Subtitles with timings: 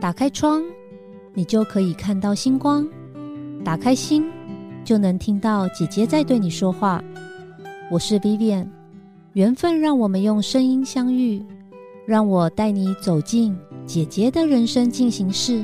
[0.00, 0.62] 打开窗，
[1.34, 2.82] 你就可以看到星光；
[3.62, 4.24] 打开心，
[4.84, 7.02] 就能听到姐姐在对你说话。
[7.90, 8.66] 我是 Vivian，
[9.34, 11.44] 缘分让我们用声音相遇，
[12.06, 13.54] 让我带你走进
[13.84, 15.62] 姐姐的人生进行式，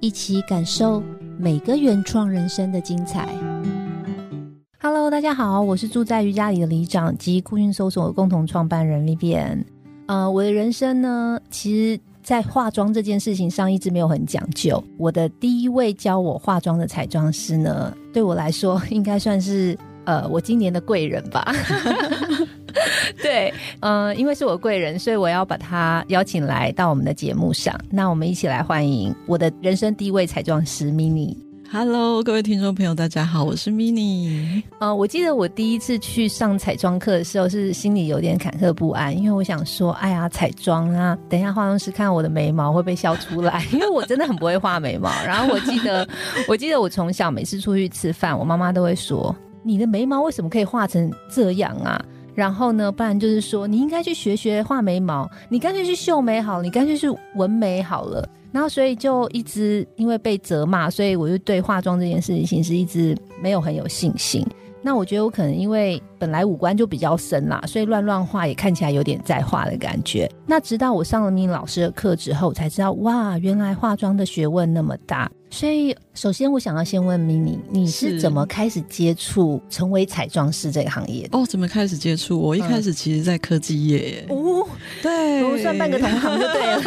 [0.00, 1.02] 一起感受
[1.38, 3.28] 每个原创人生的精彩。
[4.80, 9.64] Hello，大家好，我是住在瑜伽里的里长及酷运搜索共同创办人 Vivian。
[10.06, 12.00] 呃，我的人生呢，其实。
[12.24, 14.82] 在化妆这件事情上一直没有很讲究。
[14.96, 21.54] 我的第一位教我化妆的彩妆师呢，对我来说应该算是呃我今年的贵人吧。
[23.22, 27.78] 对，嗯，因为是我贵人，所以我要把他邀请来到我们的节目上。
[27.90, 31.43] 那我们一起来欢迎我的人生第一位彩妆师 Mini。
[31.76, 34.62] Hello，各位听众朋友，大家好，我是 Mini。
[34.78, 45.10] 呃，我记得我第一次去上彩妆课的时候，是心里有点忐忑不安，因为我想说，哎呀，彩妆啊，等一下化妆师看我的眉毛会被笑出来， 因为我真的很不会画眉毛。
[45.26, 46.08] 然后我记得，
[46.46, 52.00] 我记得我从小每次出去吃饭，我妈妈都会说，你的眉毛为什么可以画成这样啊？
[52.36, 58.28] 然后呢，不然就是说，你应该去学学画眉毛，你干脆去绣眉好，你干脆去纹眉好了。
[58.54, 64.46] 然后，所以就一直因为被责骂，所以我就对化妆这件事情其实一直没有很有信心。
[64.84, 70.30] 那我觉得我可能因为本来五官就比较深啦，所以乱乱画也看起来有点在画的感觉。
[70.46, 75.30] 那直到我上了明老师的课之后，才知道哇，原来化妆的学问那么大。
[75.48, 81.38] 所以，首先我想要先问 mini，你是怎么开始接触成为彩妆师这个行业的？
[81.38, 82.38] 哦，怎么开始接触？
[82.38, 84.66] 我一开始其实，在科技业哦，
[85.00, 86.82] 对，不算半个同行就对了。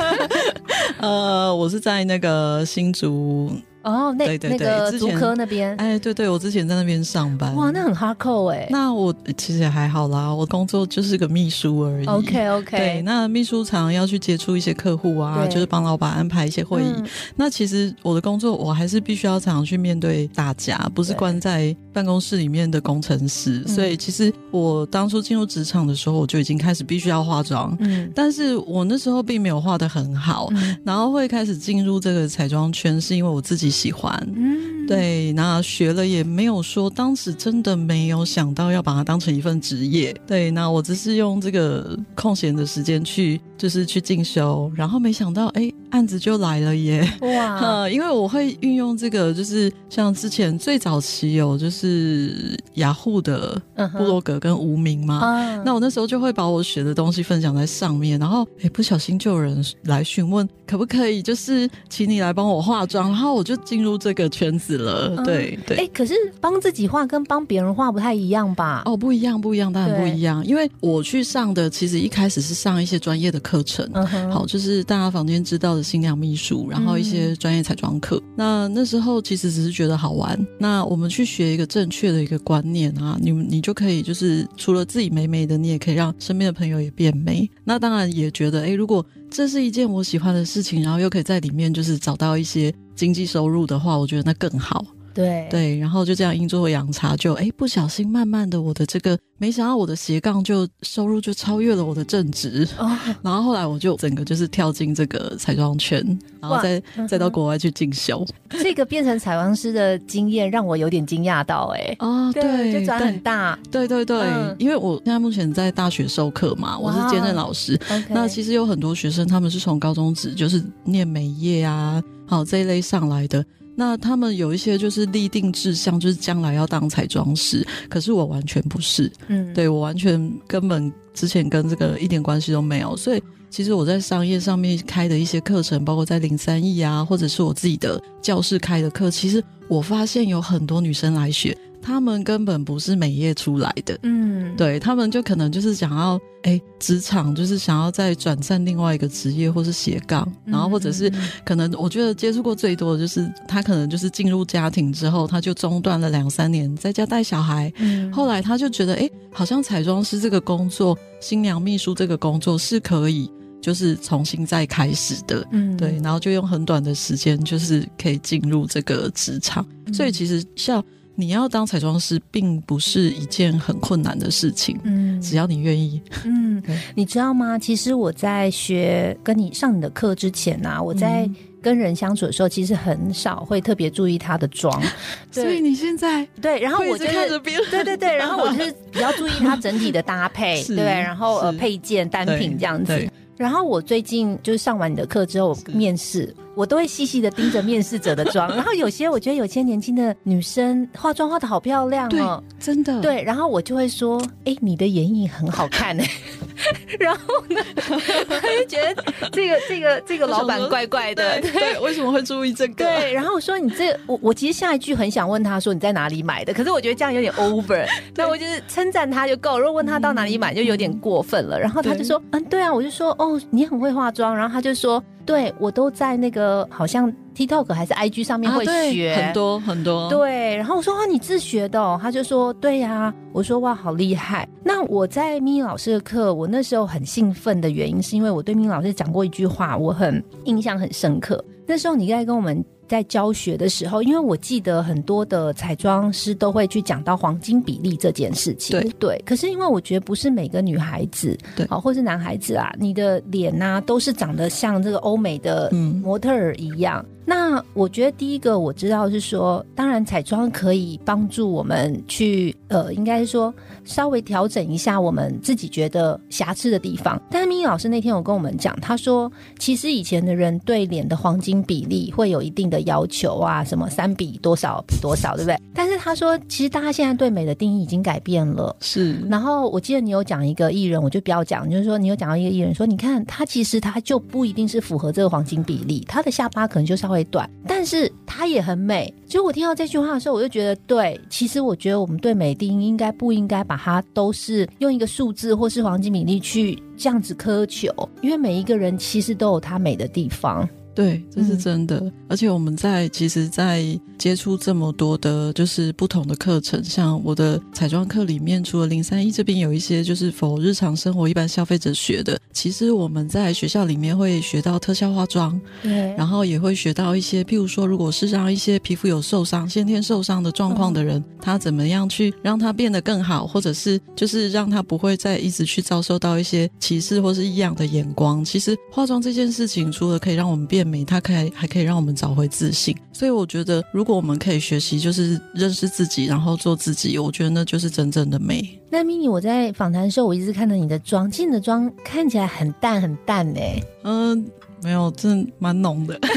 [0.99, 3.51] 呃，我是在那个新竹。
[3.87, 7.55] 哦，那那个足科那边，哎，对对，我之前在那边上班。
[7.55, 8.67] 哇，那很哈扣哎。
[8.69, 12.05] 那我其实也还好啦，我工作就是个秘书而已。
[12.05, 12.77] OK OK。
[12.77, 16.93] 对，那秘书常要去接触一些客户啊，就是帮老板安排一些会议。
[17.37, 23.65] 那其实我的工作，我还是必须要常常去面对大家，不是关在办公室里面的工程师。
[23.67, 27.73] 所以其实我当初进入职场的时候，我就已经开始必须要化妆。
[27.79, 28.11] 嗯。
[28.13, 30.49] 但是我那时候并没有画的很好，
[30.83, 33.76] 然后会开始进入这个彩妆圈，是因为我自己。
[33.77, 45.71] 喜欢，嗯，对，那学了也没有说，当时真的没有想到要把它当成一份职业，对，那我只是用这个空闲的时间去，就是去进修，然后没想到，哎。
[45.89, 47.09] 案子就来了耶！
[47.21, 53.59] 哇， 因为我会运用这个，就是像之前最早期有就是雅虎的
[53.93, 65.15] 部落格跟无名嘛，那我那时候就会把我学的东西分享在上面，然后哎不小心就有人来询问可不可以就是请你来帮我化妆，然后我就进入这个圈子了。
[65.23, 68.81] 对对，哎，可是帮自己画跟帮别人画不太一样吧？
[68.83, 73.89] 哦，不一样，不一样，当然不一样，因为我去上的其实一开始是上一些专业的课程，
[74.29, 75.87] 好，就是大家房间知道的。
[75.87, 78.21] 新娘秘书，然后一些专业彩妆课。
[78.35, 80.37] 那那时候其实只是觉得好玩。
[80.59, 87.49] 那我们去学一个正确的一个观念啊，你你就可以就是除了自己美美的，你也可以让身边的朋友也变美。
[87.63, 94.83] 那当然也觉得，哎，如果这是一件我喜欢的事情，然后又可以在里面就是找到一些经济收入的话，我觉得那更好。
[95.17, 95.47] 对。
[95.49, 102.67] 对，然后就这样阴错阳差，就哎不小心，慢慢的我的这个，没想到我的斜杠就收入就超越了我的正职，
[103.23, 105.99] 然后后来我就整个就是跳进这个彩妆圈，
[106.39, 108.23] 然后再再到国外去进修。
[108.49, 114.27] 这个变成彩妆师的经验让我有点惊讶到，哎哦，对，就转很大，对对对，
[114.59, 117.79] 因为我现在目前在大学授课嘛，我是兼任老师，
[118.09, 123.43] 那其实有很多学生他们是从高中职就是念美业啊，好这一类上来的。
[123.79, 133.21] 那他们有一些就是立定志向，就是将来要当彩妆师，可是我完全不是，嗯，对我完全根本之前跟这个一点关系都没有，所以
[133.51, 141.55] 其实我在商业上面开的一些课程，包括在零三亿啊，或者是我自己的教室开的课，其实我发现有很多女生来学。
[141.87, 151.09] 他们根本不是美业出来的，嗯，对他们就可能就是想要，哎，职场就是想要再转战另外一个职业，或是斜杠，然后或者是
[151.45, 163.31] 可能我觉得接触过最多的就是他可能就是进入家庭之后，他就中断了两三年，在家带小孩，嗯，后来他就觉得，哎，好像彩妆师这个工作，新娘秘书这个工作是可以
[163.61, 170.83] 就是重新再开始的，嗯，对，然后就用很短的时间就是可以进入这个职场，所以其实像。
[171.19, 174.79] 你要当彩妆师，并不是一件很困难的事情。
[174.83, 175.99] 嗯，只要你愿意。
[176.23, 176.61] 嗯，
[176.93, 177.57] 你知道吗？
[177.57, 181.27] 其实我在学跟你上你的课之前啊，我在
[181.59, 184.79] 跟人相处的时候，其实很少会特别注意他的妆。
[185.31, 193.11] 所以你现在对，然后我就看着别人，对对对，然后我就是比较注意他整体的搭配， 对，然后呃配件单品这样子。
[193.35, 196.31] 然后我最近就是上完你的课之后面试。
[196.57, 202.99] 我都会细细的盯着面试者的妆， 然后有些我觉得有些年轻的女生化妆化的好漂亮哦，真的。
[202.99, 206.09] 对，然后我就会说，哎，你的眼影很好看哎，
[206.99, 212.73] 然后呢，他就觉得这个这个这个老板怪怪的，对，为什么会注意这个？
[212.83, 217.85] 对，然后我说你这我我其实下一句很想问他说你在哪里买的，可是我觉得这样有点 over，
[218.17, 225.03] 那我就是称赞他就够，如果问他到哪里买就有点过分了，然后他就说嗯对啊，我就说哦你很会化妆，然后他就说。
[225.27, 230.09] 对，我都在那个好像 TikTok 还是 IG 上面会学很多很多。
[230.09, 231.99] 对，然后我说啊，你自学的？
[232.01, 233.13] 他就说对呀。
[233.33, 234.47] 我说哇，好厉害。
[234.63, 241.43] 那我在咪咪老师的课，我那时候很兴奋的原因，是因为我对咪咪老师讲过一句话，我很印象很深刻。
[241.67, 242.63] 那时候你在跟我们。
[242.87, 248.79] 在教学的时候，因为我记得很多的彩妆师都会去讲到黄金比例这件事情。
[248.79, 257.05] 对对，可是因为我觉得不是每个女孩子，对，好，或是男孩子啊，你的脸呐都是长得像这个欧美的模特儿一样。
[257.29, 263.53] 那我觉得第一个我知道是说，当然彩妆可以帮助我们去，呃，应该是说
[263.83, 267.21] 稍微调整一下我们自己觉得瑕疵的地方。
[267.29, 269.29] 但是咪咪老师那天有跟我们讲，他说
[269.59, 275.59] 其实以前的人对脸的黄金比例会有一定的要求啊，什么三比多少比多少，对不对？
[275.73, 278.73] 但是他说，其实大家现在对美的定义已经改变了。
[278.79, 279.17] 是。
[279.29, 287.16] 然后我记得你有讲一个艺人，我就不要讲，就是说你有讲到一个艺人，说你看他其实他就不一定是符合这个黄金比例，他的下巴可能就稍微。
[287.17, 289.13] 会短，但是它也很美。
[289.27, 297.91] 就我听到这句话的时候，我就觉得，对，其实我觉得我们对美定应该不应该把它都是用一个数字或是黄金比例去这样子苛求，
[298.21, 300.67] 因为每一个人其实都有他美的地方。
[300.97, 302.11] 对，这是真的。
[302.27, 303.85] 而且我们在其实，在
[304.17, 328.43] 接触这么多的，就是不同的课程，像我的彩妆课里面，除了零三一这边有一些就是否日常生活一般消费者学的，其实我们在学校里面会学到特效化妆，对，然后也会学到一些，譬如说，如果是让一些皮肤有受伤、先天受伤的状况的人，他怎么样去让他变得更好，或者是就是让他不会再一直去遭受到一些歧视或是异样的眼光。
[328.43, 330.86] 其实化妆这件事情，除了可以让我们变。
[330.87, 338.79] 美，它可以还可以让我们找回自信，所以我觉得，如果我们可以学习，就是认识自己，然后做自己，我觉得那就是真正的美。
[338.89, 343.59] 那 mini，我在访谈的时候，我一直看到你的妆，其实你的妆看起来很淡很淡呢。
[344.03, 344.45] 嗯，
[344.81, 346.17] 没有，真蛮浓的。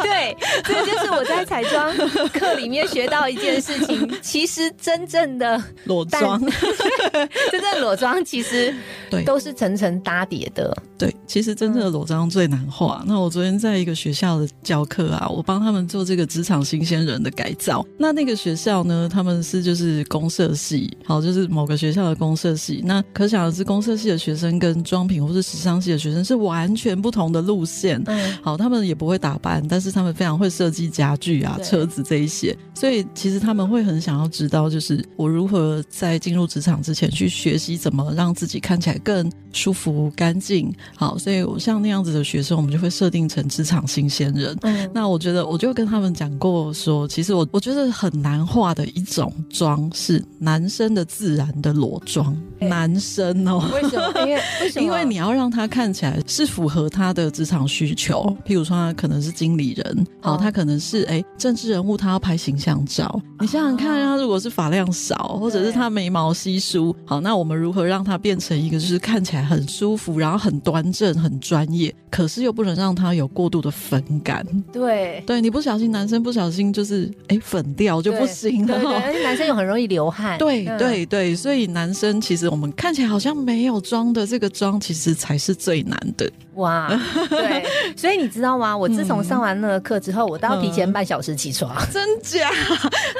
[0.04, 1.94] 对，这就是我在彩妆
[2.28, 4.10] 课里面学到一件事情。
[4.22, 6.40] 其实真正的裸妆，
[7.50, 8.74] 真正的裸妆其实
[9.10, 10.76] 对都是层层搭叠的。
[10.98, 13.02] 对，其实真正的裸妆最难画。
[13.06, 17.84] 那我昨天在一个学校的教课啊，我帮他们做这个职场新鲜人的改造。
[17.98, 22.82] 那那个学校呢，他们是就是公社系，好，就是某个学校的公社系。
[22.84, 28.02] 那可想而知，公社系的学生跟妆品或是时尚系的学生是完全不同的路线。
[28.06, 32.56] 嗯，好，他们也不会打扮，但是他们非常会设计家具啊、车子这一些。
[32.74, 40.72] 所以其实他们会很想要知道，就是我如何在进入职场之前去学习怎么让自己看起来更舒服、干净。
[40.96, 44.56] 好，所以我像那样子的学生，我们就会设定成职场新鲜人。
[44.62, 52.34] 嗯，那我觉得，我就跟他们讲过，说其实我我觉得很难画的一种妆是男生的自然的裸妆。
[52.60, 54.20] 男生哦，为什么？
[54.26, 54.84] 因为为什么？
[54.84, 58.36] 因为你要让他看起来是符合他的职场需求。
[58.46, 63.20] 譬如说，他可能是经理人，好，他可能是哎政治人物，他要拍形象照。
[63.40, 70.80] 你想想看，他如果是发量少，或者是他眉毛稀疏，好，那我们如何让他变成一个就是看起来很舒服，然后很端。
[70.90, 74.44] 正很专业，可是又不能让他有过度的粉感。
[74.72, 78.74] 对，对，你不小心，男生不小心就是哎粉掉就不行了。
[79.00, 80.36] 而且男生又很容易流汗。
[80.36, 86.28] 对对对，所以男生其实我们看起来好像没有妆的这个妆，其实才是最难的。
[86.54, 86.88] 哇，
[87.30, 87.64] 对，
[87.96, 88.76] 所以你知道吗？
[88.76, 91.72] 我自从上完那个课之后，我都要提前半小时起床。
[91.92, 92.50] 真假？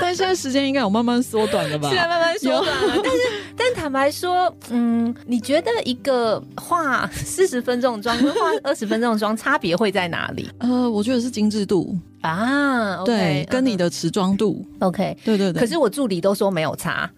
[0.00, 1.88] 但现在时间应该有慢慢缩短了吧？
[1.88, 3.00] 现在慢慢缩短了。
[3.04, 3.20] 但是，
[3.56, 10.50] 但坦白说，嗯，你觉得一个化四十分钟妆跟化二十分钟妆差别会在哪里？
[10.58, 11.96] 呃，我觉得是精致度。
[12.20, 15.60] 啊，对，跟你的持妆度，OK，对对对。
[15.60, 17.10] 可是我助理都说没有差，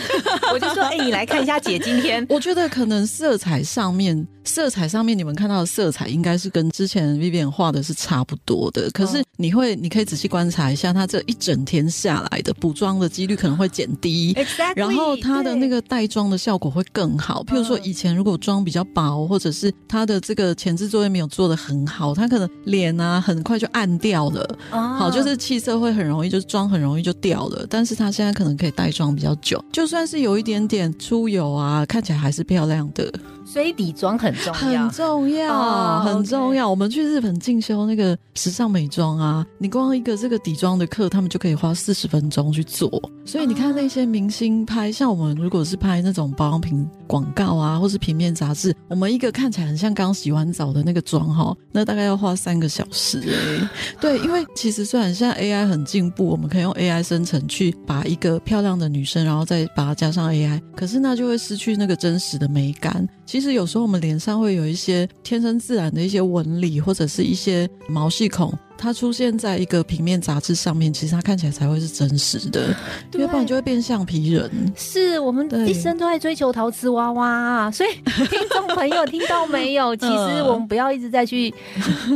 [0.52, 2.26] 我就说，哎，你来看一下姐今天。
[2.28, 8.90] 我觉得可能色彩上面，色彩上面你们看到的色彩应该是跟之前 Vivian 画的是差不多的。
[8.90, 14.36] 可是你会，你可以仔细观察一下，它这一整天下来的补妆的几率可能会减低，
[14.76, 17.42] 然后它的那个带妆的效果会更好。
[17.44, 24.48] 譬如说，以前如果妆比较薄，或者是它的这个前置作业没有做的很好，它可能脸啊很快就暗掉了。
[24.70, 27.66] 好，就是气色会很容易，就是妆很容易就掉了。
[27.68, 33.12] 但是它现在可能可以带妆比较久，就算是有一点点出油啊，看起来还是漂亮的。
[33.52, 36.70] 所以底妆很重要，很重要，很重要。
[36.70, 42.88] 我们去日本进修那个时尚美妆啊，你光一个这个底妆的课，他们就可以花四十分钟去做。
[43.24, 53.68] 所以你看那些明星拍，像我们如果是拍那种保养品广告啊，或是平面杂志，我们一个看起来很像刚洗完澡的那个妆哈，那大概要花三个小时哎。
[54.00, 63.04] 对，因为其实虽然现在 AI 很进步，我们可以用 AI 生成去把一个漂亮的女生，然后再把它加上 AI，可是那就会失去那个真实的美感。
[63.26, 68.52] 其实实有时候我们脸上会有一些天生自然的一些纹理，或者是一些毛细孔。
[68.80, 72.74] 它出现在一个平面杂志上面，其实它看起来才会是真实的，
[73.18, 74.50] 要不然就会变橡皮人。
[74.74, 77.90] 是我们一生都在追求陶瓷娃娃，所以
[78.26, 79.94] 听众朋友听到没有？
[80.00, 81.52] 其实我们不要一直在去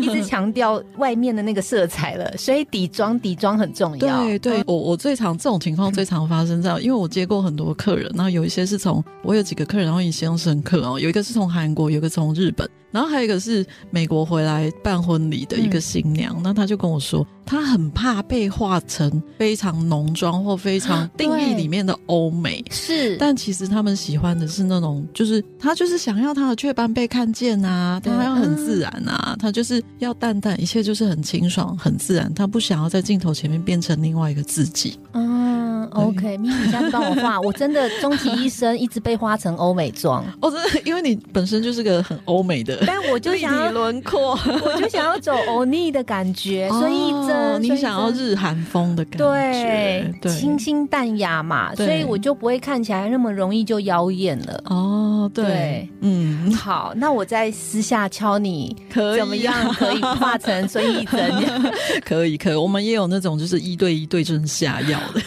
[0.00, 4.24] 一直强调外面的那个色彩了， 所以底妆底妆很重要。
[4.24, 12.66] 对对，我我最常这种情况最常发生在，因为我接过很多客人，然后有一些是从我有几个客人，然后印象深刻哦，有一个是从韩国，有一个从日本。
[12.94, 17.26] 然后还有一个是美国回来办婚礼的一个新娘，那她就跟我说。
[17.46, 23.18] 她很怕被画成非常浓妆或非常 定义里面的欧美，是。
[23.18, 34.98] 但其实他们喜欢的是那种，就是她就是想要她的雀斑被看见啊，她要很自然啊，她就是要淡淡，一切就是很清爽、很自然，她不想要在镜头前面变成另外一个自己。
[35.12, 40.24] 嗯，OK，咪咪，下次帮我画，我真的终其一生一直被画成欧美妆。
[40.40, 47.44] 哦，真的，因为你本身就是个很欧美的，但我就 想要轮廓， 我就想要走欧尼的感觉，所以这。
[47.58, 54.60] 你想要日韩风的感觉，对，清新淡雅嘛，所以我就不会看起来那么容易就妖艳了。
[54.66, 59.72] 哦，对，嗯，好，那我再私下敲你，可以怎么样？
[59.74, 61.32] 可以画成孙艺珍？
[62.04, 62.54] 可以，可以。
[62.54, 65.20] 我们也有那种就是一对一对症下药的。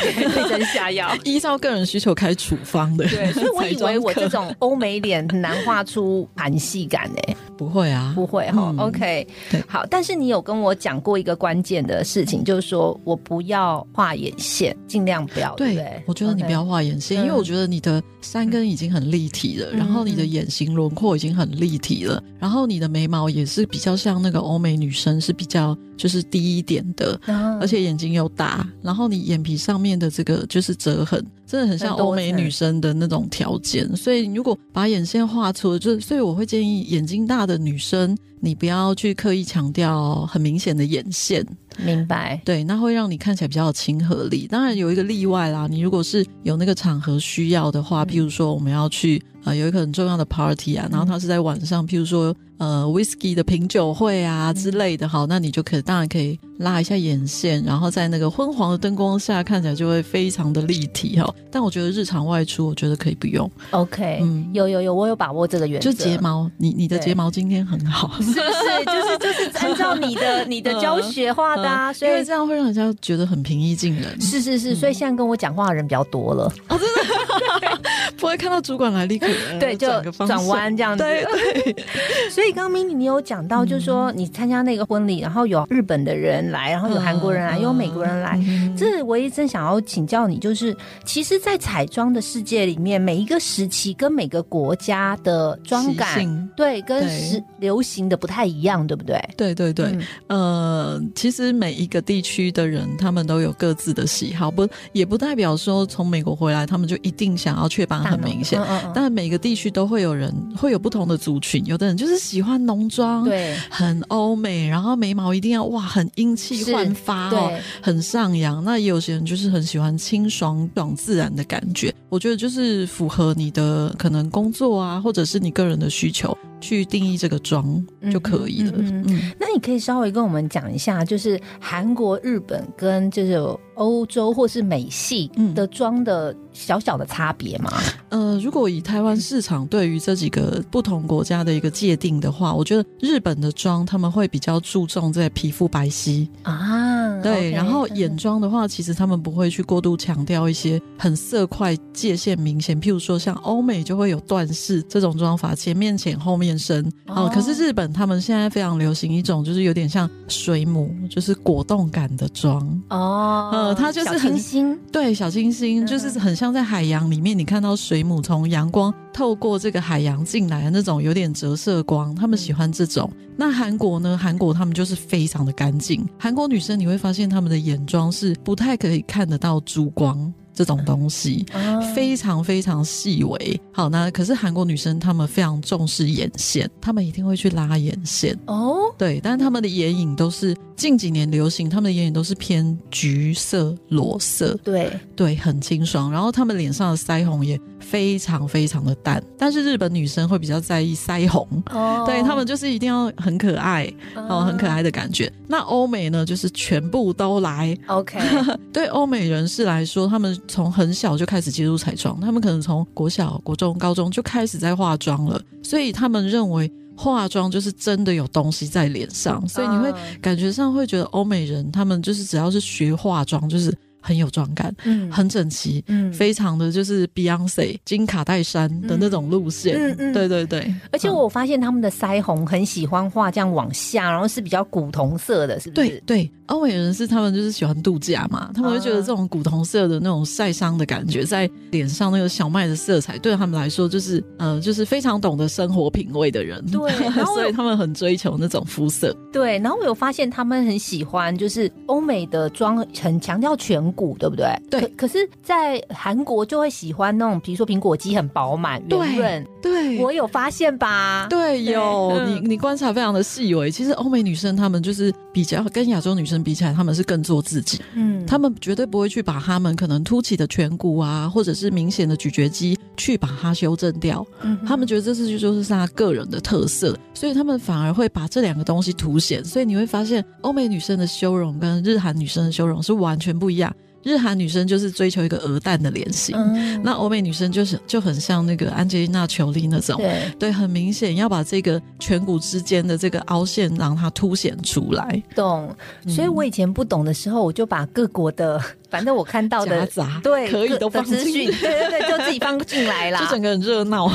[0.30, 3.06] 对症下药，依照个人需求开处方的。
[3.08, 7.36] 对，所以我以为我这种欧美脸很难画出韩系感诶。
[7.58, 8.72] 不会啊，不会哈。
[8.78, 9.84] OK，对，好。
[9.90, 15.52] 但是你有跟我讲过一个关键的事情，就是说我不要画眼线，尽量不要。
[15.56, 27.20] 对，我觉得你不要画眼线，因为我觉得你的三根已经很立体了，然后你的眼型轮廓已经很立体了，然后你的眉毛也是比较像那个欧美女生，是比较就是低一点的，
[27.60, 31.24] 而且眼睛又大，然后你眼皮上面的这个就是折痕。
[31.48, 41.42] 真的很像欧美女生的那种条件，所以如果把眼线画出，就所以我会建议眼睛大的女生，你不要去刻意强调很明显的眼线。
[41.78, 44.46] 明白，对，那会让你看起来比较有亲和力。
[44.46, 61.34] 当然有一个例外啦，你如果是有那个场合需要的话，譬如说我们要去呃有一个很重要的 party 啊，然后它是在晚上，譬如说呃 whisky 的品酒会啊之类的，好，那你就可以当然可以拉一下眼线，然后在那个昏黄的灯光下看起来就会非常的立体哈。
[61.50, 63.50] 但我觉得日常外出，我觉得可以不用。
[63.70, 65.90] OK，嗯，有有有，我有把握这个原则。
[65.90, 68.84] 就睫毛，你你的睫毛今天很好，是不是？
[68.84, 71.68] 就是就 是按照你的你的教学画的。
[71.68, 74.20] 啊，所以这样会让人家觉得很平易近人。
[74.20, 76.52] 是是是，所以现在跟我讲话的人比较多了。
[76.68, 77.78] 哦，真的，
[78.18, 79.26] 不会看到主管来立刻
[79.60, 79.88] 对，就
[80.26, 81.04] 转弯这样子。
[81.04, 81.84] 对对。
[82.30, 88.40] 所以刚刚 mini 你有讲到，就是说你参加那个婚礼，然后有日本的人来，然后有韩国人来，有美国人来。
[88.76, 99.20] 这我一直想要请教你，就是其实，在彩妆的世界里面，每一个时期跟每个国家的妆感，对，跟时流行的不太一样，对不对？
[99.36, 99.98] 对对对。
[100.28, 101.48] 呃，其实。
[101.58, 108.60] 每一个地区的人，他们都有各自的喜好，不也不代表说从美国回来，他们就一定想要雀斑很明显。
[108.94, 117.52] 但每个地区都会有人会有不同的族群，有的人就是喜欢浓妆，对，很欧美，然后眉毛一定要哇很英气焕发哦，
[117.82, 118.62] 很上扬。
[118.62, 121.92] 那也有些人就是很喜欢清爽爽自然的感觉。
[122.08, 126.36] 我觉得就是符合你的可能工作啊，或者是你个人的需求。
[126.60, 128.72] 去定义这个妆就可以了。
[128.78, 133.38] 嗯，那你可以稍微跟我们讲一下，就是韩国、日本跟就是
[133.78, 137.70] 欧洲或是美系的妆的小小的差别吗？
[138.08, 147.52] 呃，如果以台湾市场对于这几个不同国家的一个界定的话，我觉得日本的妆他们会比较注重在皮肤白皙啊，对。
[147.52, 156.48] 然后眼妆的话，其实他们不会去过度强调一些很色块界限明显，譬如说像欧美就会有断式这种妆法，前面浅后面。
[156.48, 163.50] 变身哦，可是日本他们现在非常流行一种，就是有点像水母，就是果冻感的妆哦。
[163.52, 173.10] 呃，它就是很对小清新，就是很像在海洋里面，你看到水母从阳光透过这个海洋进来的那种有点折射光，他们喜欢这种。
[173.36, 174.18] 那韩国呢？
[174.18, 180.32] 韩国他们就是非常的干净，韩国女生你会发现他们的眼妆是不太可以看得到珠光。
[180.54, 181.46] 这种东西
[181.94, 183.60] 非常非常细微。
[183.72, 188.77] 好，那可是韩国女生她们非常重视眼线，她们一定会去拉眼线哦。
[188.96, 194.58] 对，但是他们的眼影都是近几年流行，他们的眼影都是偏橘色、裸色。
[194.64, 196.10] 对对，很清爽。
[196.10, 199.22] 然后他们脸上的腮红也非常非常的淡。
[199.36, 205.32] 但是日本女生会比较在意腮红，哦，对她们就是一定要很可爱哦，很可爱的感觉。
[205.46, 207.76] 那欧美呢，就是全部都来。
[207.86, 208.18] OK，
[208.72, 223.72] 对欧美人士来说，他们从很小就开始接触彩妆，他们可能从国小、国中、高中就开始在化妆了，所以他们认为化妆就是真的有东西在脸上，所以你会感觉上会觉得欧美人他们就是只要是学化妆就是。
[224.08, 230.74] 很有妆感，嗯，很整齐，嗯，非常的就是 Beyonce 金卡戴珊的那种路线，嗯嗯，对对对。
[230.90, 235.88] 而且我发现他们的腮红很喜欢画这样往下，然后是比较古铜色的，是不是？
[235.88, 246.90] 对对，欧美人是他们就是喜欢度假嘛，他们会觉得这种古铜色的那种晒伤的感觉在脸上那个小麦的色彩，对他们来说就是呃，就是非常懂得生活品味的人，对，
[247.34, 249.14] 所以他们很追求那种肤色。
[249.30, 253.78] 对，然后我有发现他们很喜欢就是欧美的妆，很强调全。
[253.98, 254.46] 骨对不对？
[254.70, 254.80] 对。
[254.96, 259.46] 可是，在韩国就会喜欢那种，比如说苹果肌很饱满、圆润。
[259.60, 261.26] 对，我有发现吧？
[261.28, 262.24] 对，有。
[262.26, 263.68] 你 你观察非常的细微。
[263.72, 267.80] 其实欧美女生她们就是比较跟亚洲女生比起来，她们是更做自己。
[267.94, 274.24] 嗯，她们绝对不会去把她们可能凸起的颧骨啊，或者是明显的咀嚼肌去把它修正掉。
[274.42, 279.44] 嗯，她们觉得这是就就是她个人的特色，所以她们反而会把这两个东西凸显。
[279.44, 283.74] 所以你会发现，欧美女生的修容跟日韩女生的修容是完全不一样。
[284.08, 286.34] 日韩女生就是追求一个鹅蛋的脸型，
[286.82, 290.32] 那欧美女生就是就很像那个安吉丽娜·裘丽那种，对。
[290.38, 295.22] 对，很明显要把这个颧骨之间的这个凹陷让它凸显出来。
[295.34, 295.76] 懂，
[296.08, 299.86] 所以我以前不懂的时候，我就把各国的， 反正我看到的
[300.22, 304.10] 对可以都放资讯， 对对对，就自己放进来啦，就整个很热闹，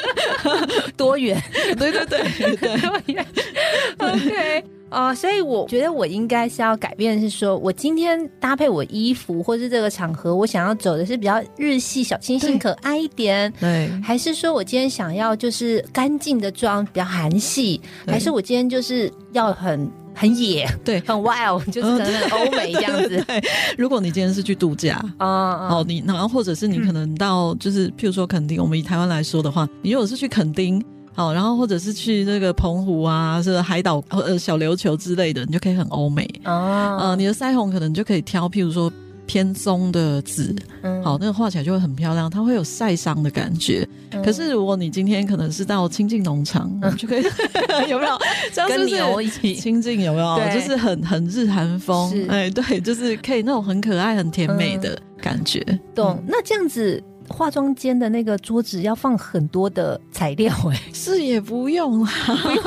[0.96, 1.42] 多元，
[1.78, 3.26] 对对对对。
[4.96, 23.22] 啊，所以我觉得我应该是要改变，是说我今天搭配我衣服，或是这个场合，我想要走的是比较日系、小清新、可爱一点，对，还是说我今天想要就是干净的妆，比较韩系，还是我今天就是要很很野，对，很 wild， 就是可能欧美这样子。
[23.26, 23.42] 对，
[23.76, 30.82] 如果你今天是去度假啊，哦，你然后或者是你可能到就是譬如说垦丁，我们以台湾来说的话，你如果是去垦丁。
[31.16, 36.98] 好，然后或者是去那个澎湖啊，是海岛呃小琉球之类的，你就可以很欧美哦。
[37.00, 38.92] 呃，你的腮红可能就可以挑，譬如说
[39.24, 43.88] 偏棕的紫，嗯好，那个画起来就会很漂亮，它会有晒伤的感觉。
[44.22, 47.22] 可是如果你今天可能是到亲近农场，就可以
[47.88, 48.18] 有没有？
[48.68, 50.38] 跟牛一起亲近有没有？
[50.54, 55.60] 就是很很日韩风，哎，对，就是可以那种很可爱、很甜美的感觉。
[55.94, 56.22] 懂？
[56.28, 57.02] 那这样子。
[57.28, 62.06] 化妆间的那个桌子要放很多的材料，哎， 是也不用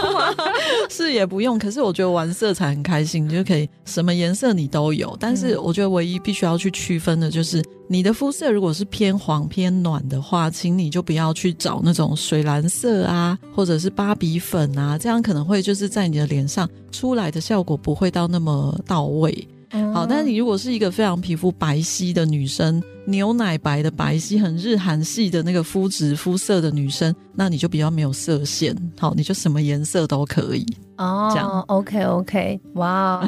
[0.90, 1.58] 是也不用。
[1.58, 5.16] 可是我觉得玩色彩很开心，就可以什么颜色你都有。
[5.20, 19.48] 但是我觉得唯一必须要去区分的就是，你的肤色如果是偏黄偏暖的话，请你就不要去找那种水蓝色啊，或者是芭比粉啊，这样可能会就是在你的脸上出来的效果不会到那么到位。
[19.94, 28.76] 好，但是你如果是一个非常皮肤白皙的女生，牛奶白的白皙，很日韩系的那个肤质肤色的女生，那你就比较没有色线。
[28.98, 30.66] 好，你就什么颜色都可以
[30.98, 31.30] 哦。
[31.32, 33.20] 这样，OK OK，哇，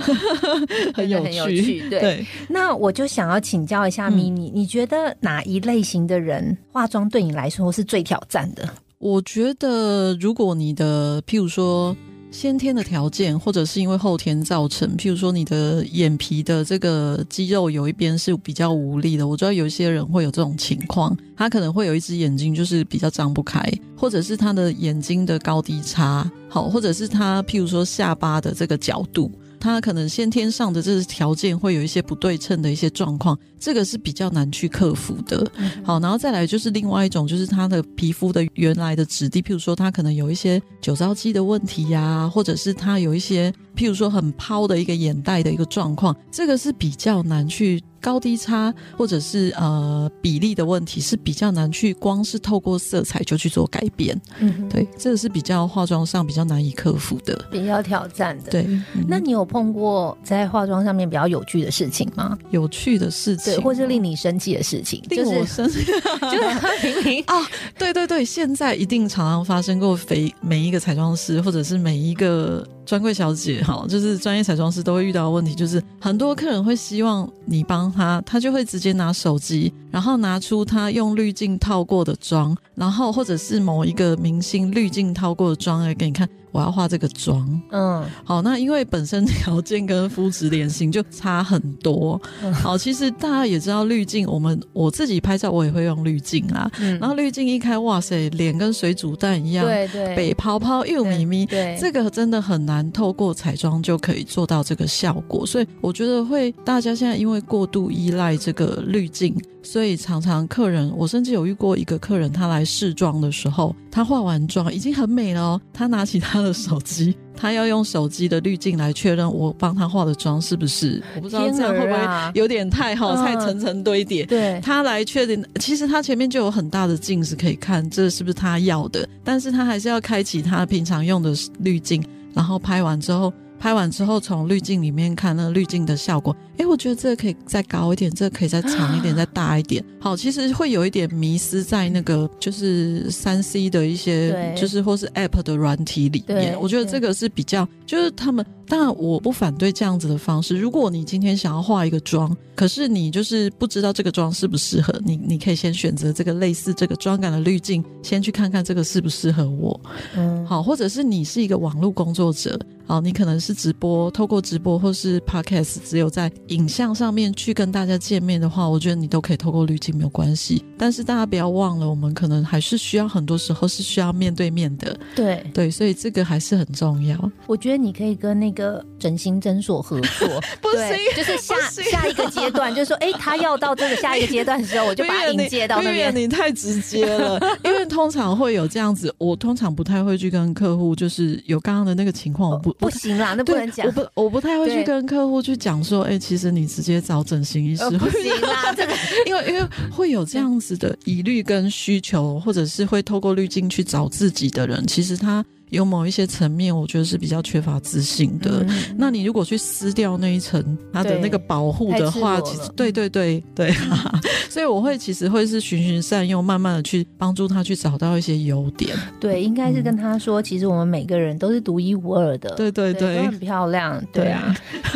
[0.95, 1.87] 很有趣。
[1.89, 8.67] 对，那我就想要请教一下咪咪，你觉得哪一类型的人化妆对你来说是最挑战的？
[8.97, 11.95] 我觉得，如果你的，譬如说。
[12.31, 23.61] 先天的条件，或者是因为后天造成，譬如说你的眼皮的这个肌肉有一边是比较无力的，我知道有一些人会有这种情况，他可能会有一只眼睛就是比较张不开，
[23.97, 29.29] 或者是他的眼睛的高低差，好，或者是他譬如说下巴的这个角度。
[29.61, 35.49] 他可能先天上的这个条件会有一些不对称的一些状况，这个是比较难去克服的。
[35.83, 47.79] 好，然后再来就是另外一种，就是他的皮肤的原来的质地，譬如说他可能有一些酒糟肌的问题呀，或者是他有一些譬如说很抛的一个眼袋的一个状况，这个是比较难去。
[48.01, 58.51] 高低差或者是呃比例的问题是比较难去光是透过色彩就去做改变，嗯，对，这个是比较化妆上比较难以克服的，比较挑战的。
[58.51, 58.67] 对，
[59.07, 62.37] 那你有碰过在化妆上面比较有趣的事情吗？
[62.49, 72.67] 有趣的事情，对，或是令你生气的事情，令我生气， 就是明明 啊，对对对，现在一定常常发生过，每每一个彩妆师或者是每一个。
[72.91, 86.27] 专柜小姐哈，就是专业彩妆师都会遇到的问题，就是很多客人会希望你帮他，他就会直接拿手机，然后拿出他用滤镜套过的妆，然后或者是某一个明星滤镜套过的妆来给你看。
[86.51, 92.19] 我要化这个妆，嗯，好，那因为本身条件跟肤质脸型就差很多，
[92.53, 109.35] 好，其实大家也知道滤镜，我们我自己拍照我也会用滤镜啦，然后滤镜一开，哇塞，脸跟水煮蛋一样，对对，北泡泡又咪咪，对，这个真的很难透过彩妆就可以做到这个效果，所以我觉得会大家现在因为过度依赖这个滤镜。
[109.63, 115.61] 所以常常客人，我甚至有遇过一个客人，他来试妆的时候，他化完妆已经很美了哦。
[115.71, 121.01] 他拿起他的手机，他要用手机的滤镜来确认我帮他化的妆是不是。
[121.15, 121.99] 我不知道这样会不会
[122.33, 124.25] 有点太好，太层层堆叠。
[124.25, 129.07] 对，他来确定，其实他前面就有很大的镜子可以看，这是不是他要的？
[129.23, 133.31] 但是他还是要开启他平常用的滤镜，然后拍完之后。
[133.61, 139.85] 拍完之后，从滤镜里面看那个滤镜的效果，哎，我觉得这个可以再高一点，这个可以再长一点，再大一点。
[139.99, 146.59] 好，其实会有一点迷失在那个就是三 C 的一些，就是或是 App 的软体里面。
[146.59, 150.57] 我觉得这个是比较，就是他们当然我不反对这样子的方式。
[150.57, 159.79] 如果你今天想要化一个妆，可是你就是不知道这个妆适不适合你，你可以先选择这个类似这个妆感的滤镜，先去看看这个适不适合我。
[160.15, 162.59] 嗯，好，或者是你是一个网络工作者。
[162.91, 170.61] 好，你可能是直播，透过直播或是 podcast，只有在影像上面去跟大家见面的话，我觉得你都可以透过滤镜没有关系。
[170.77, 174.99] 但是大家不要忘了，我们可能还是需要很多时候是需要面对面的。
[175.15, 177.17] 对对，所以这个还是很重要。
[177.47, 180.27] 我觉得你可以跟那个整形诊所合作，
[180.61, 186.13] 不行，就是下下一个阶段，就是说，哎，他要到这个下一个阶段的时候，我就把他引接到那边。
[186.13, 192.75] 你太直接了，因为通常会有这样子，我通常不太会去跟客户，就是有刚刚的那个情况，我不。
[192.81, 193.85] 不行啦，那不能讲。
[193.85, 198.93] 我不，我不太会去跟客户去讲说，哎，其实你直接找整形医师不行啦， 这个，
[199.27, 205.45] 因为因为会有这样子的疑虑跟需求，或者是会透过滤镜去找自己的人，其实他。
[205.71, 208.65] 有某一些层面，我觉得是比较缺乏自信的。
[208.97, 213.73] 那你如果去撕掉那一层他的那个保护的话，其实对对对对，
[214.49, 218.95] 所以我会其实会是循循善诱，慢慢的去帮助他去找到一些优点。
[219.19, 222.49] 对，应该是跟他说，其实我们每个人都是独一无二的。
[222.55, 224.01] 对对对，都很漂亮。
[224.11, 224.53] 对啊，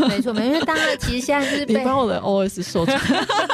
[0.09, 0.45] 没错，没错。
[0.45, 2.99] 因为大家其实现在就是 你把我的 O S 说出来，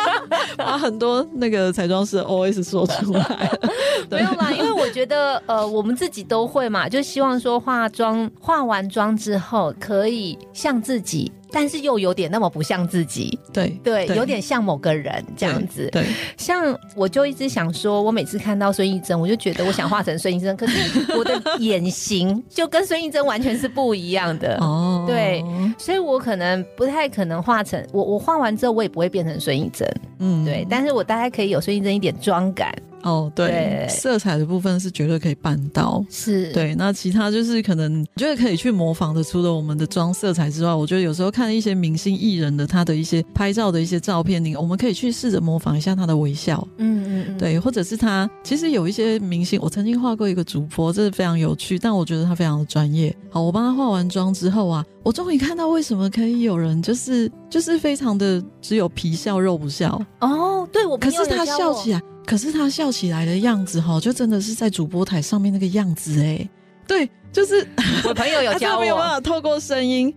[0.58, 3.60] 把很多那个彩妆师的 O S 说出来。
[4.10, 11.32] 没有啦，因为我觉得呃，我们自己都会嘛，就希望说化妆化完妆之后可以像自己。
[11.52, 15.90] 但是又有点那么不像自己，对对，有点像某个人这样子。
[15.92, 16.06] 对，
[16.38, 24.58] 像我就一直想说，我每次看到孙艺珍，我就觉得我想画成孙艺珍，可是我的眼型就跟孙艺珍完全是不一样的。
[24.62, 25.44] 哦，对，
[25.78, 29.88] 所以我可能不太可能画成我，我画完之后我也不会变成孙艺珍。
[30.20, 32.74] 嗯，对，但是我大概可以有孙艺珍一点妆感。
[33.04, 36.06] 哦，对，色彩的部分是绝对可以办到。
[36.08, 41.41] 是对，那其他就是可能觉得可以去模仿的，除了我们的妆色彩之外，我觉得有时候看。
[41.42, 53.12] 看一些明星艺人的他的一些拍照的一些照片，你我们可以去试着模仿一下他的微笑，嗯嗯嗯，对，或者是他其实有一些明星，我曾经画过一个主播，这是非常有趣，但我觉得他非常的专业。
[53.32, 60.00] 好，我帮他化完妆之后啊，我终于看到为什么可以有人就是 就是非常的只有皮笑肉不笑。
[60.20, 66.48] 哦，对我可是他笑起来，可是他笑起来的样子哈，就真的是在主播台上面那个样子哎，
[66.88, 67.68] 对，就是
[68.08, 70.14] 我朋友有教我，没有办法透过声音。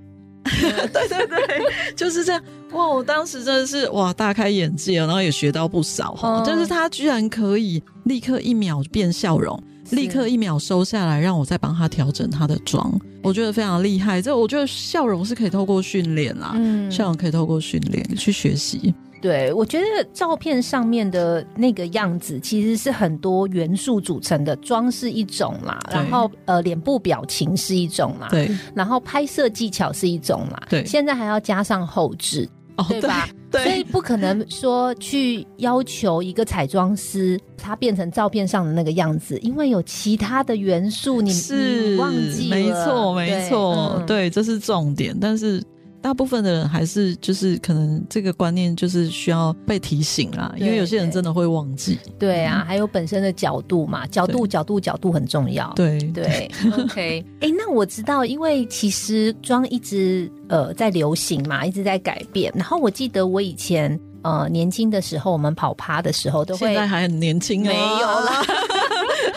[0.92, 2.88] 对对对，就是这样哇！
[2.88, 6.42] 我当时真的是哇，大开眼界，然后也学到不少哈。
[6.44, 14.20] 就是他居然可以立刻一秒变笑容，立刻一秒收下来，让我再帮他调整他的妆，我觉得非常厉害。
[14.20, 18.94] 这我觉得笑容是可以透过训练啦，嗯，笑容可以透过训练去学习。
[19.24, 32.46] 对，我觉得照片上面的那个样子其实是很多元素组成的，妆是一种啦，然后呃脸部表情是一种啦，对，然后拍摄技巧是一种啦，对，现在还要加上后置，
[32.86, 33.26] 对吧？
[33.50, 45.64] 对，所以不可能说去要求一个彩妆师他变成照片上的那个样子，因为有其他的元素你是忘记了，没错，没错，对，这是重点，但是。
[46.04, 51.98] 大部分的人还是就是可能这个观念就是需要被提醒啦，因为有些人真的会忘记。
[52.18, 55.72] 对啊，还有本身的角度嘛，角度角度角度很重要。
[55.74, 57.24] 对对， OK。
[57.40, 62.52] 哎，那我知道，因为其实妆一直呃在流行嘛，一直在改变。
[62.54, 68.44] 然后我记得我以前呃年轻的时候，我们跑趴的时候都会，现在还很年轻，没有啦。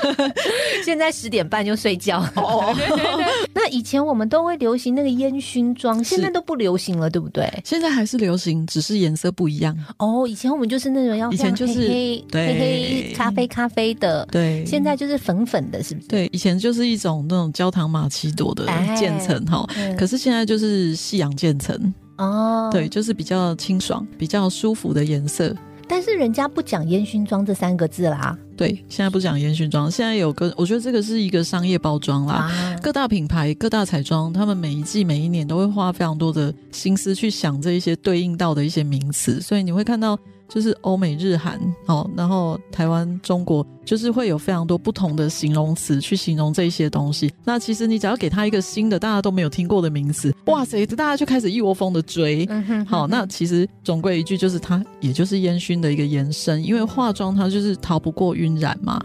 [0.84, 2.20] 现在十点半就睡觉。
[2.36, 2.76] 哦，
[3.54, 7.52] 那以前我们都会流行那个烟熏妆，现在都不流行了，对不对？
[7.64, 9.78] 现在还是流行，只是颜色不一样。
[9.98, 16.08] 哦，以前我们就是那种要以前就是黑黑咖啡咖啡的，对，现在就是粉粉的，是不是？
[16.08, 18.66] 对，以前就是一种那种焦糖玛奇朵的
[18.98, 25.56] 渐层哈，可是现在就是夕阳渐层哦，对，就是比较清爽、比较舒服的颜色。
[25.88, 28.38] 但是人家不讲烟熏妆这三个字啦。
[28.56, 32.76] 对，现在不讲烟熏妆，现在有个，我觉得这个是一个商业包装啦。
[32.82, 40.18] 各大品牌、各大彩妆，他们每一季、每一年都会花非常多的心思去想这一些对应到的一些名词，所以你会看到。
[40.50, 47.32] 就是欧美日韩哦，然后台湾中国就是会有非常多不同的形容词去形容这一些东西。
[47.46, 52.46] 那其实你只要给他一个新的大家都没有听过的名词，哇塞，大家就开始一窝蜂的追。
[52.86, 59.02] 好，那其实总归一句就是它也就是烟熏的一个延伸，因为化妆它就是逃不过晕染嘛。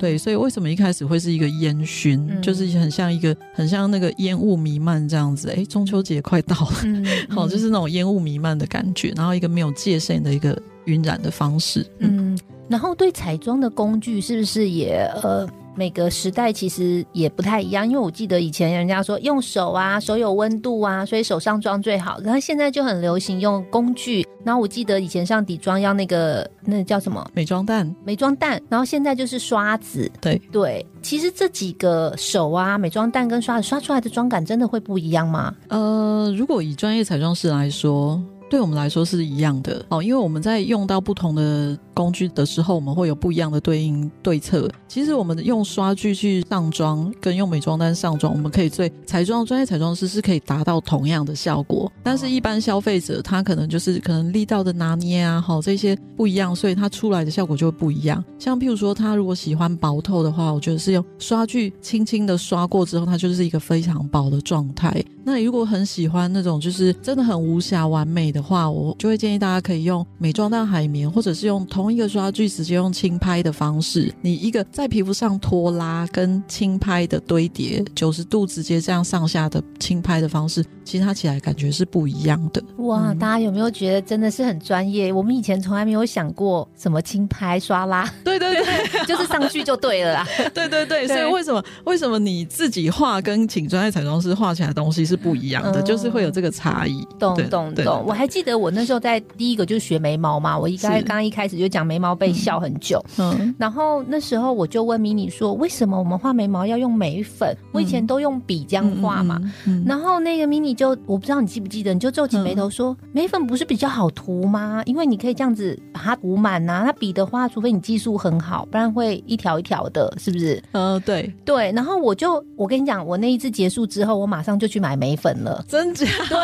[0.00, 5.48] 对，所以为什么一开始会是一个烟熏，就是很像一个很像那个烟雾弥漫这样子。
[5.50, 10.60] 哎，中秋节快到了， 好，就是那种烟雾弥漫的感觉，然后一个没有界限的一个。
[10.86, 15.46] 晕染的方式，嗯，然后对彩妆的工具是不是也呃，
[15.76, 17.86] 每个时代其实也不太一样？
[17.86, 22.18] 因为我记得以前人家说用手啊，手有温度啊，所以手上妆最好。
[22.22, 24.26] 然后现在就很流行用工具。
[24.44, 28.60] 然后我记得以前上底妆要那个那叫什么美妆蛋，美妆蛋。
[28.68, 30.84] 然后现在就是刷子，对对。
[31.00, 35.54] 其实这几个手啊，美妆蛋跟刷子刷出来的妆感真的会不一样吗？
[35.68, 38.22] 呃，如果以专业彩妆师来说。
[38.50, 44.70] 对我们来说是一样的哦，因为我们在用到不同的工具的时候，我们会有不一样的对应对策。
[44.86, 51.90] 其实我们用刷具去上妆，跟用美妆单上妆，我们可以对彩妆专业彩妆师是可以达到同样的效果。
[52.02, 58.22] 但是，一般消费者他可能就是可能力道的拿捏啊，好这些不一样，所以它出来的效果就会不一样。
[58.38, 65.02] 像譬如说，他如果喜欢薄透的话，我觉得是用刷具轻轻的刷过之后，它就是一个非常薄的状态。
[65.24, 82.62] 那如果很喜欢那种就是真的很无瑕完美的话，我就会建议大家可以用美妆蛋海绵，或者是用同一个刷具直接用轻拍的方式，你一个在皮肤上拖拉跟轻拍的堆叠，九十度直接这样上下的轻拍的方式，其实它起来感觉是不一样的。
[82.78, 85.10] 哇，大家有没有觉得真的是很专业？
[85.10, 90.26] 我们以前从来没有想过什么轻拍刷拉，对对对， 就是上去就对了啦。
[90.52, 95.14] 对对对，所以为什么为什么你自己画跟请专业彩妆师画起来的东西是？
[95.14, 97.06] 是不一样的，就是会有这个差异。
[97.20, 103.00] 懂懂懂，我还记得我那时候在第一个就是学眉毛嘛，我一开刚刚一开始就讲眉毛被笑很久。
[103.18, 107.56] 嗯，然后那时候我就问迷你说，为什么我们画眉毛要用眉粉？
[107.70, 109.40] 我以前都用笔这样画嘛。
[109.86, 114.82] 然后那个迷你就我不知道你记不记得，你就皱起眉头说，眉粉不是比较好涂吗？
[114.84, 116.82] 因为你可以这样子把它涂满呐。
[116.84, 120.60] 那笔的话，除非你技术很好，不然会一条一条的，是不是？
[120.72, 121.70] 嗯，对对。
[121.70, 125.04] 然后我就我跟你讲，我那一次结束之后，我马上就去买眉。
[125.04, 126.06] 眉粉了，真假？
[126.30, 126.38] 对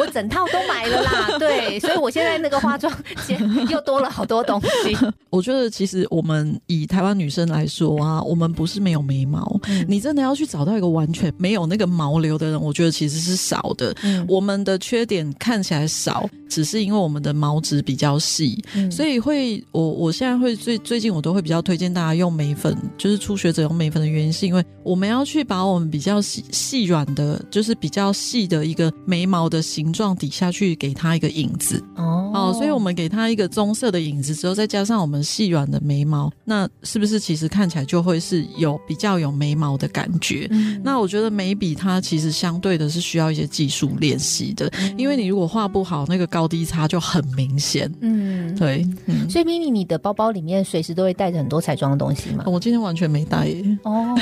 [0.00, 1.36] 我整套都买了啦。
[1.38, 2.92] 对，所以我现在那个化妆
[3.26, 3.38] 间
[3.68, 4.96] 又多了好多东西。
[5.30, 13.94] 我觉得其实我们以台湾女生来说啊，我们不是没有眉毛，你真的要去找到一个完全没有那个毛流的人，我觉得其实是少的。
[14.28, 40.48] 我们的缺点看起来少，只是因为我们的毛质比较细，所以会我我现在会最最近我都会比较推荐大家用眉粉，就是初学者用眉粉的原因，是因为我们要去把我们比较细细软的，就是比较细的一个眉毛的形状底下去给它一个影子哦，哦，所以我们给它一个棕色的影子之后，再加上我们细软的眉毛，那是不是其实看起来就会是有比较有眉毛的感觉？
[40.82, 47.92] 那我觉得眉笔它其实相对的是需要一些技术练习的，因为你如果画不好，那个高低差就很明显。
[48.00, 48.86] 嗯，对。
[49.28, 52.44] 所以咪咪，你的包包里面随时都会带着很多彩妆的东西吗？
[52.46, 53.78] 我今天完全没带耶。
[53.84, 54.14] 哦，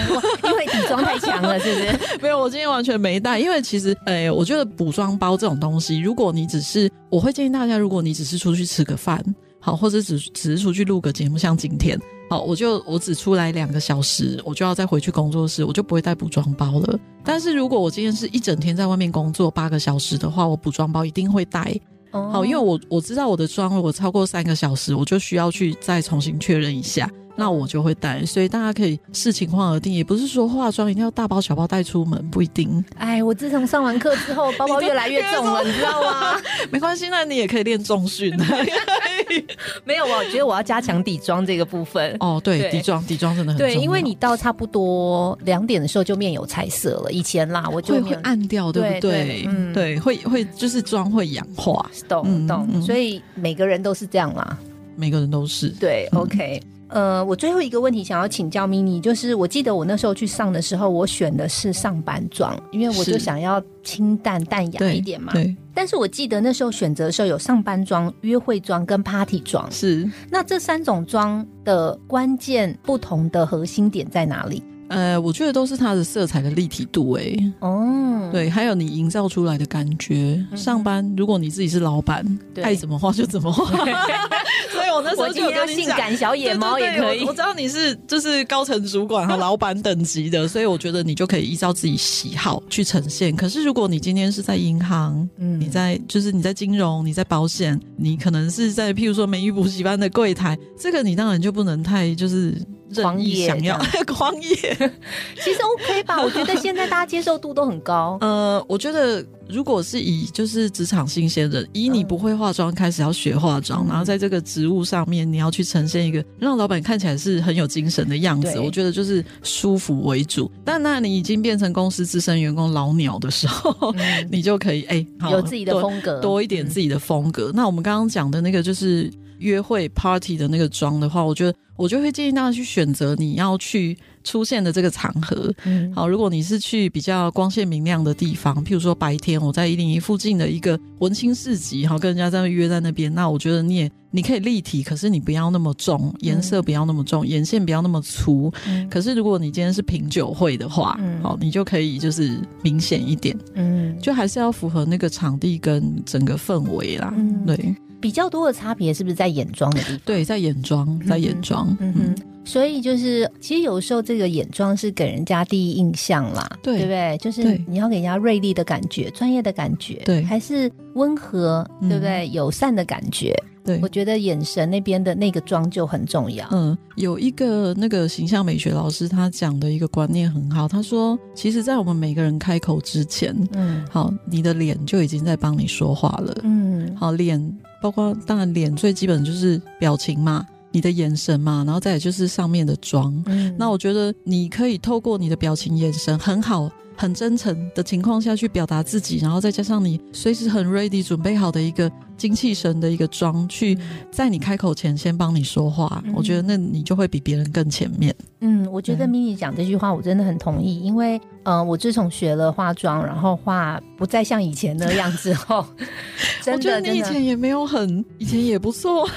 [0.91, 2.19] 妆太强了，是不是？
[2.21, 3.97] 没有，我今天完全没带，因为其实。
[4.07, 9.23] 哎，我觉得补妆包这种东西，如果你只是，我会建议大家，如果你只是出去吃个饭，
[9.61, 11.99] 好，或者只只是出去录个节目，像今天，
[12.29, 16.99] 好，我就我只出来两个小时，我就要再回去工作室，我就不会带补妆包了。
[17.25, 21.75] 但是如果我今天是一整天在外面工作八个小时的话，我补妆包一定会带。
[22.13, 27.09] 好，因为我我知道我的妆如果超过三个小时，我就需要去再重新确认一下。
[27.37, 32.85] 那我就会带，所以大家可以视情况而定，也不是说化妆一定要大包小包带出门，不一定。
[32.97, 36.37] 哎，我自从上完课之后，包包越来越重了，你知道吗？
[36.71, 38.35] 没关系，那你也可以练重训。
[39.85, 42.17] 没有，我觉得我要加强底妆这个部分。
[42.21, 47.13] 哦，对，底妆，底妆真的很对，因为你到差不多两点的时候就面有彩色了。
[47.13, 49.45] 以前啦，我就会暗掉，对不对？
[49.49, 52.83] 嗯，对，会会就是妆会氧化，懂懂。
[52.83, 54.59] 所以每个人都是这样啦，
[54.97, 56.09] 每个人都是对。
[56.13, 56.61] OK。
[56.91, 65.33] 呃，我最后一个问题想要请教 mini，就是我记得我那时候去上的时候，我选的是上班装，因为我就想要清淡淡雅一点嘛。
[65.33, 65.55] 对。
[65.73, 69.71] 但是我记得那时候选择的时候有上班装、约会装跟 party 装。
[69.71, 70.11] 是。
[70.29, 74.63] 那这三种装的关键不同的核心点在哪里？
[74.89, 77.23] 呃，我觉得都是它的色彩的立体度，哎，
[77.61, 80.45] 哦，对，还有你营造出来的感觉。
[80.57, 82.27] 上班，如果你自己是老板，
[82.61, 83.71] 爱怎么画就怎么画。
[85.01, 87.25] 我那时候就跟性感小野猫也可以。
[87.25, 93.35] 我知道你是就是高层主管和老板等级的， 所以我觉得你就可以依照自己喜好去呈现。
[93.35, 102.55] 可是如果你今天是在银行，嗯，你在就是你在金融，你在保险，你可能是在譬如说美育补习班的柜台，这个你当然就不能太就是。
[103.01, 104.51] 狂野想要 狂野，
[105.41, 106.21] 其实 OK 吧？
[106.21, 108.19] 我觉得现在大家接受度都很高。
[108.21, 120.51] 呃，我觉得如果是以就是职场新鲜人，以你不会化妆开始要学化妆，然后在这个职务上面你要去呈现一个让老板看起来是很有精神的样子，我觉得就是舒服为主。
[120.65, 123.95] 但那你已经变成公司资深员工老鸟的时候，
[124.31, 127.51] 你就可以哎有自己的风格，多一点自己的风格。
[127.55, 131.55] 那我们刚刚讲的那个就是约会 party 的那个妆的话，我觉得。
[131.77, 135.51] 我就会建议大家去选择你要去出现的这个场合。
[135.65, 148.53] 嗯，好，如果你是去比较光线明亮的地方，譬如说白天我在一零一附近的一个文青市集，好，跟人家在约在那边，那我觉得你也你可以立体，可是你不要那么重，颜色不要那么重，眼线不要那么粗。
[148.91, 153.35] 可是如果你今天是品酒会的话，好，你就可以就是明显一点。
[153.55, 157.11] 嗯，就还是要符合那个场地跟整个氛围啦。
[157.47, 157.75] 对。
[158.01, 160.01] 比较多的差别是不是在眼妆的地方？
[160.05, 161.77] 对，在眼妆，在眼妆。
[161.81, 167.19] 嗯哼，所以就是，其实有时候这个眼妆是给人家第一印象啦，对不对？
[167.19, 172.29] 就是你要给人家锐利的感觉、专业的感觉，对，还是温和，对不对？
[172.31, 173.35] 友善的感觉。
[173.63, 176.49] 对，我觉得眼神那边的那个妆就很重要。
[176.51, 180.67] 嗯，有一个那个形象美学老师，他讲的一个观念很好。
[180.67, 186.35] 他说，其实，在我们每个人开口之前，嗯，好，你的脸就已经在帮你说话了。
[186.43, 187.39] 嗯，好，脸
[187.81, 193.13] 包括当然脸最基本就是表情嘛，你的眼神嘛，然后再就是上面的妆。
[193.27, 196.71] 嗯，那我觉得你可以透过你的表情、眼神很好。
[196.97, 203.79] 很真诚的情况下去表达自己，然后再加上你随时很 ready 准备好的一个精气神的一个妆，去
[204.11, 208.15] 在你开口前先帮你说话，我觉得那你就会比别人更前面。
[208.43, 215.65] 嗯，我觉得 mini 讲这句话我真的很同意，因为呃，我自从学了化妆，然后化不再像以前那样之后，
[216.53, 219.09] 我觉得你以前也没有很，以前也不错，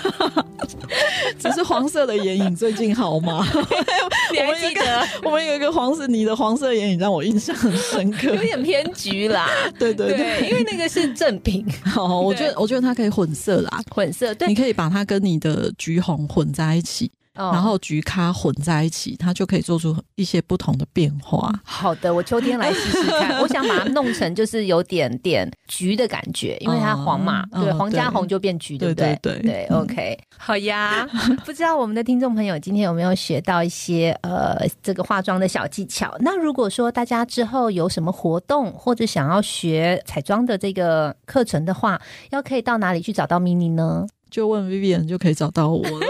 [1.38, 3.46] 只是黄色的眼影最近好吗？
[4.36, 4.82] 我们一个
[5.24, 7.74] 我们有一个黄色，你的黄色眼影让我印象很。
[7.84, 11.66] 深刻，有点偏橘啦，对对对，因为那个是正品。
[11.84, 17.12] 好，我觉得我觉得它可以混色啦，混色，对，你可以把它跟你的橘红混在一起。
[17.34, 21.52] 然后橘咖混在一起，它就可以做出一些不同的变化。
[21.64, 23.40] 好的，我秋天来试试看。
[23.42, 29.18] 我想把它弄成就是有点点橘的感觉，因为它黄嘛，对，黄加红就变橘，对不对？
[29.22, 31.08] 对对，OK，好呀。
[31.44, 36.16] 不知道我们的听众朋友今天有没有学到一些呃这个化妆的小技巧？
[36.20, 44.06] 那如果说大家之后有什么活动或者想要学彩妆的这个课程的话，要可以到哪里去找到 mini 呢？
[44.34, 46.08] 就问 Vivian 就可以找到我了。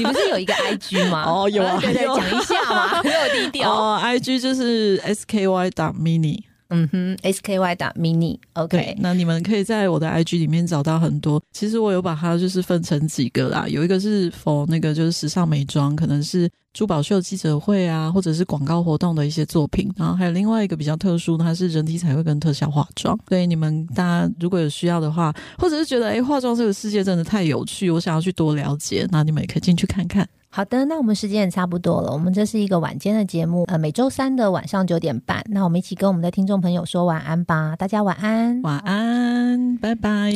[0.00, 1.24] 你不是有一个 IG 吗？
[1.28, 3.70] 哦，有啊，对对，讲一下嘛， 没有低调。
[3.72, 6.42] 哦，IG 就是 SKY 打 mini。
[6.72, 8.94] 嗯哼，SKY 打 mini，OK。
[9.00, 11.42] 那你们可以在我的 IG 里面找到很多。
[11.52, 19.92] 其实我有把它就是分成几个啦，有一个是 for 那个就是时尚美妆，可能是珠宝秀记者会啊，或者是广告活动的一些作品。
[19.96, 23.18] 然后还有另外一个比较特殊，它是人体彩绘跟特效化妆。
[23.28, 30.28] 所以你们大家如果有需要的话，或者是觉得哎化妆这个世界真的太有趣，我想要去多了解，那你们也可以进去看看。
[30.52, 32.12] 好的，那我们时间也差不多了。
[32.12, 35.44] 我们这是一个晚间的节目，呃，每周三的晚上九点半。
[35.48, 40.32] 那我们一起跟我们的听众朋友说晚安吧，大家晚安，晚安，拜拜。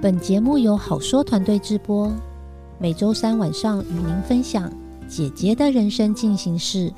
[0.00, 2.10] 本节目由好说团队制播，
[2.78, 4.70] 每周三晚上与您分享
[5.08, 6.92] 姐姐的人生进行式。